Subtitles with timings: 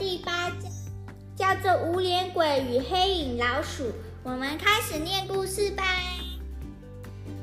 [0.00, 0.72] 第八讲，
[1.36, 3.84] 叫做《无脸鬼与黑影老鼠》。
[4.22, 5.84] 我们开始念故事吧。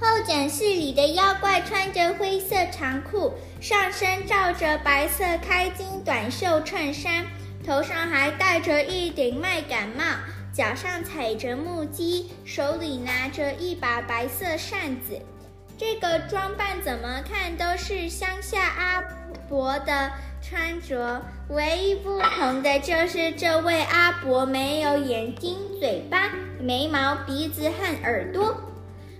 [0.00, 7.26] 候诊室里的妖怪穿着灰色长裤，上身罩着白色开襟短袖衬衫，
[7.66, 10.02] 头上还戴着一顶麦秆帽，
[10.50, 15.20] 脚上踩着木屐，手里拿着一把白色扇子。
[15.76, 19.04] 这个装扮怎么看都是乡下阿
[19.50, 20.10] 伯的
[20.48, 21.20] 穿着，
[21.50, 28.58] 唯一不同的就是这位阿伯没有眼睛、嘴巴、眉毛、鼻子和耳朵。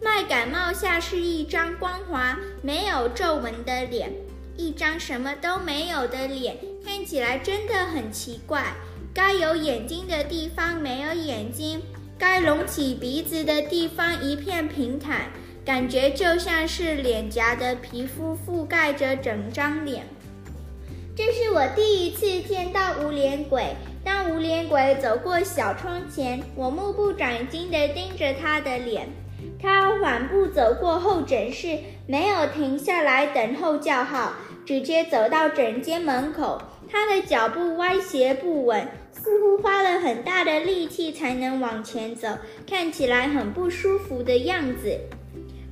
[0.00, 4.10] 麦秆帽下是一张光滑、没有皱纹的脸，
[4.56, 8.72] 一张什么都没有的脸，看起来真的很奇怪。
[9.12, 11.82] 该有眼睛的地方没有眼睛，
[12.18, 15.28] 该隆起鼻子的地方一片平坦。
[15.66, 20.06] 感觉就像是脸颊的皮肤覆盖着整张脸。
[21.16, 23.64] 这是我第一次见到无脸鬼。
[24.04, 29.08] 当无脸鬼走过小窗前，我目不转睛地盯着他的脸。
[29.60, 36.62] 他缓步走过候诊室，没有停下来等候叫号，直接走到诊间门口。
[36.88, 42.28] 他的脚步歪斜不稳，似乎花了很大的力气才能往前走，
[42.66, 44.98] 看起来很不舒服的样子。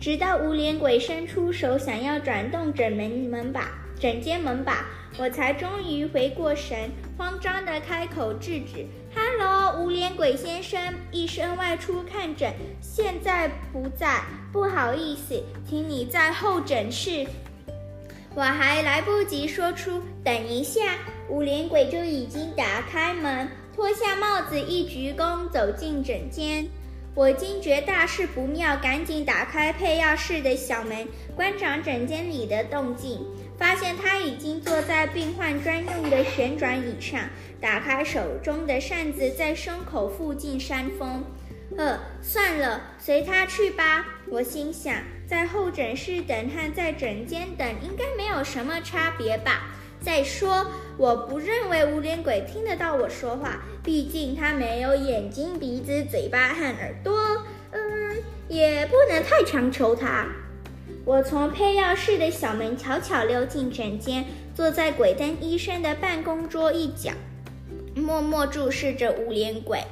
[0.00, 4.84] 直到无脸鬼伸出手想要转动诊门门把、诊间门把，
[5.18, 14.22] 我才终于回过神，慌张地开口制止：“Hello，无脸鬼先生，医生外出看诊，现在不在，
[14.52, 17.26] 不好意思，请你在候诊室。”
[18.36, 20.98] 我还来不及说出“等一下”，
[21.30, 26.68] 无脸鬼就已经打开门，脱下帽子，一鞠躬走进诊间。
[27.14, 33.24] 我惊觉大事不妙，赶紧打开配药室的小门，观察诊间里的动静，
[33.58, 37.20] 发现他已经坐在病患专用的旋转椅上，
[37.60, 41.24] 打开手中的扇子，在胸口附近扇风。
[41.76, 44.06] 呃，算了，随他去吧。
[44.28, 44.94] 我心想，
[45.26, 49.74] 在候诊室等和在诊间等应该没有什么差别吧。
[50.00, 57.44] 再说，我不认为无脸鬼听得到我说话，毕竟他没有眼睛、鼻子、嘴巴和耳朵。
[57.72, 60.26] 嗯，也不能太强求他。
[61.06, 64.24] 我从配药室的小门悄悄溜进诊间，
[64.56, 67.12] 坐在鬼灯医生的办公桌一角，
[67.94, 69.84] 默默注视着无脸鬼。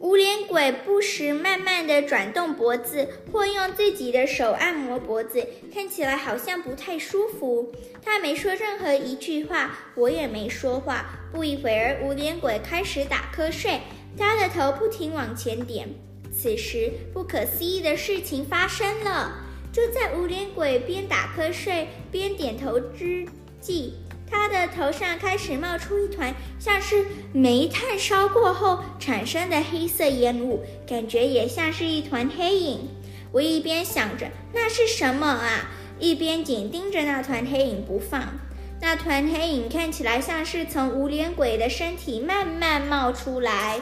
[0.00, 7.72] 无脸鬼不时慢慢地转动脖子，或用自己的手按摩脖子，看起来好像不太舒服。
[8.02, 11.10] 他没说任何一句话，我也没说话。
[11.32, 13.82] 不一会儿，无脸鬼开始打瞌睡，
[14.18, 15.88] 他的头不停往前点。
[16.32, 19.46] 此时，不可思议的事情发生了。
[19.72, 23.26] 就在无脸鬼边打瞌睡边点头之
[23.60, 23.92] 际，
[24.28, 32.88] 他的头上开始冒出一团像是煤炭烧过后产生的黑色烟雾，感觉也像是一团黑影。
[33.32, 35.70] 我一边想着那是什么啊，
[36.00, 38.40] 一边紧盯着那团黑影不放。
[38.80, 43.78] 那团黑影看起来像是从无脸鬼的身体慢慢冒出来，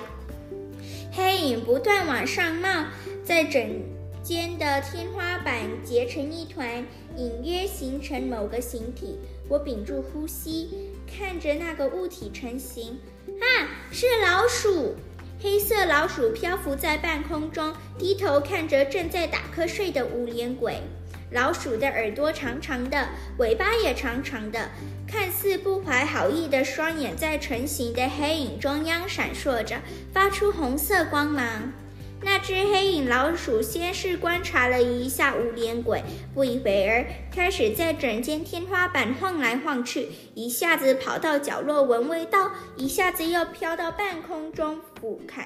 [1.12, 2.84] 黑影不断往上冒，
[3.24, 3.97] 在整。
[4.28, 6.84] 间的天花板结成一团，
[7.16, 9.18] 隐约形成某个形体。
[9.48, 12.98] 我屏住呼吸，看着那个物体成型。
[13.26, 14.96] 啊，是老鼠！
[15.40, 20.82] 黑色老鼠漂浮在半空中，低头看着正在打瞌睡的无脸鬼。
[21.30, 23.08] 老鼠的耳朵长长的，
[23.38, 24.68] 尾巴也长长的，
[25.06, 29.80] 看似不怀好意的双眼在成型的黑影中央闪烁着，
[30.12, 31.72] 发出红色光芒。
[32.20, 36.02] 那只黑影老鼠先是观察了一下无脸鬼，
[36.34, 45.44] 不一会儿开始在整间天花板晃来晃去，一下子跑到角落闻味道，一下子又飘到半空中俯瞰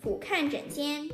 [0.00, 1.08] 俯瞰整间。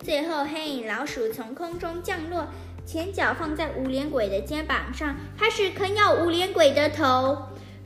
[0.00, 2.48] 最后，黑影老鼠从空中降落，
[2.84, 7.38] 前脚放在无脸鬼的肩膀上，开始啃咬无脸鬼的头。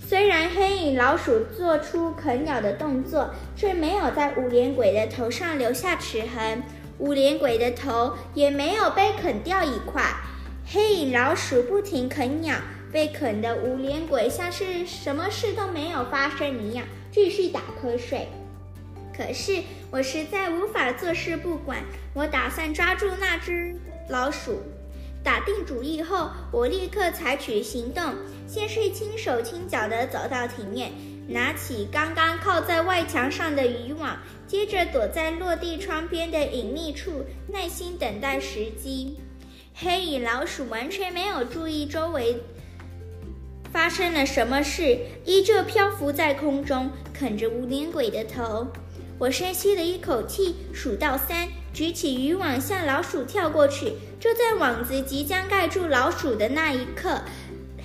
[0.09, 6.63] 虽然黑影老鼠做出啃咬的动作，却没有在无脸鬼的头上留下齿痕，
[6.99, 10.03] 无脸鬼的头也没有被啃掉一块。
[10.67, 12.57] 黑影老鼠不停啃咬，
[12.91, 18.27] 被啃的无脸鬼像是什么事都没有发生一样，继续打瞌睡。
[19.17, 23.77] 可是我实在无法坐视不管，我打算抓住那只
[24.09, 24.63] 老鼠。
[25.23, 28.15] 打定主意后，我立刻采取行动。
[28.47, 30.91] 先是轻手轻脚地走到庭面，
[31.29, 39.19] 拿起刚刚靠在外墙上的渔网，接着躲在落地窗边的隐秘处，耐心等待时机。
[39.75, 42.43] 黑影老鼠完全没有注意周围
[43.73, 48.67] 发生了什么事，依旧漂浮在空中，啃着无脸鬼的头。
[49.19, 53.95] 我深吸了一口气，数到三，举起渔网向老鼠跳过去。
[54.19, 57.23] 就在网子即将盖住老鼠的那一刻，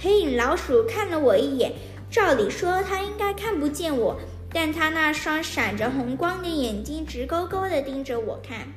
[0.01, 1.71] 黑影老鼠看了我一眼。
[2.11, 4.19] 照理说，它应该看不见我，
[4.51, 8.67] 但它那双闪着红光的眼睛直勾勾地盯着我看。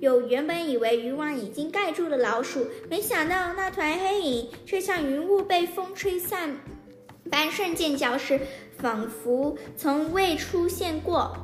[0.00, 6.56] 有原本以为渔网已经盖住了老鼠，没想到那团黑影却像云雾被风吹散
[7.30, 8.40] 般瞬间消失，
[8.78, 11.36] 仿佛从未出现过。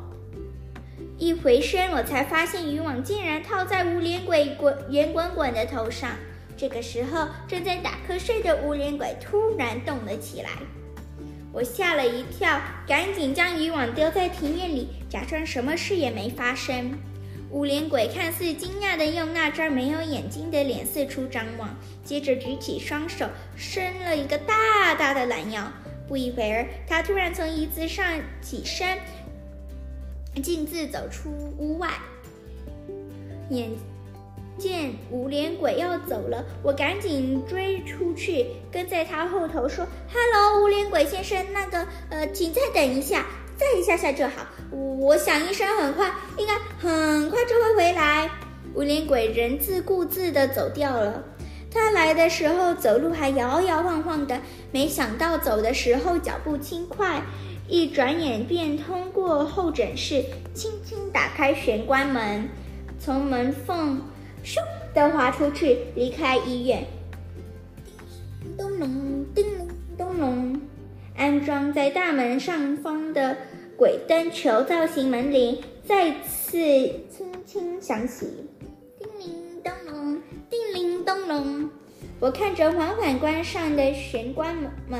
[1.19, 6.11] 一回身，我才发现渔网竟然套在无脸鬼滚圆滚滚的头上。
[6.56, 10.50] 这个时候，正在打瞌睡的无脸鬼突然动了起来，
[11.53, 16.97] 我吓了一跳，赶紧将渔网丢在庭院里，假装什么事也没发生。
[17.50, 23.26] 无脸鬼看似惊讶地用那张没有眼睛的脸四处张望，接着举起双手，
[23.56, 25.69] 伸了一个大大的懒腰。
[26.06, 28.99] 不一会儿，他突然从椅子上起身，
[30.38, 31.90] 径自走出屋外。
[33.50, 33.70] 眼
[34.58, 41.87] 见无脸鬼要走了，我赶紧追出去，跟在他后头说：“Hello，无脸鬼先生，那个……
[42.11, 43.25] 呃，请再等一下。”
[43.58, 44.46] 再一下下就好。
[44.70, 48.31] 我想医生很快，应该很快就会回来。
[48.73, 51.25] 无脸鬼人自顾自地走掉了。
[51.69, 54.40] 他来的时候走路还摇摇晃晃的，
[54.70, 57.20] 没想到走的时候脚步轻快，
[57.69, 60.25] 一转眼便通过候诊室，
[60.55, 62.49] 轻轻打开玄关门，
[62.99, 64.00] 从门缝
[64.43, 64.56] 咻
[64.94, 66.82] 地滑出去，离开医院。
[68.56, 69.69] 咚隆，叮咚
[69.99, 70.61] 咚隆。
[71.15, 73.37] 安装在大门上方的
[73.76, 76.59] 鬼灯球造型门铃再次
[77.11, 78.26] 轻轻响起，
[78.99, 81.69] 叮铃咚隆，叮铃咚隆。
[82.19, 84.56] 我看着缓缓关上的玄关
[84.88, 84.99] 门，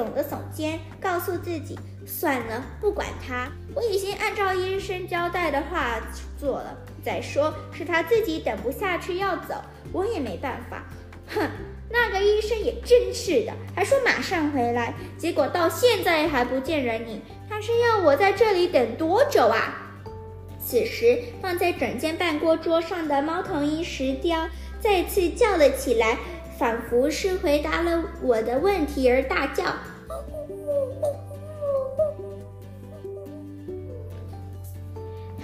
[0.00, 6.00] 耸了耸肩，告诉自己：算了，不管他，我已经按照医生交代的话
[6.38, 6.74] 做了。
[7.04, 9.56] 再说是他自己等不下去要走，
[9.92, 10.82] 我也没办法。
[11.34, 11.50] 哼。
[11.92, 17.20] 那个医生也真是的，还说马上回来，结果到现在还不见人影。
[17.48, 19.90] 他是要我在这里等多久啊？
[20.64, 24.48] 此时，放在整间半锅桌上的猫头鹰石雕
[24.78, 26.16] 再次叫了起来，
[26.60, 29.64] 仿佛是回答了我的问题而大叫。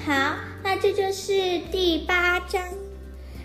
[0.05, 1.33] 好，那这就是
[1.73, 2.63] 第八章。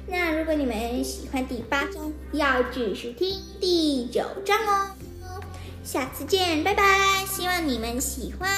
[0.05, 4.91] 那如果你们喜欢第八章，要继续听第九章哦。
[5.81, 6.83] 下次见，拜拜！
[7.25, 8.49] 希望你们喜欢。